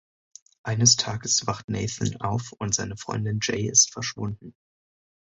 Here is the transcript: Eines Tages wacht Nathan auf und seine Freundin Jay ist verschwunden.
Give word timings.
Eines 0.63 0.95
Tages 0.95 1.45
wacht 1.45 1.69
Nathan 1.69 2.17
auf 2.21 2.53
und 2.57 2.73
seine 2.73 2.97
Freundin 2.97 3.37
Jay 3.39 3.67
ist 3.69 3.93
verschwunden. 3.93 4.55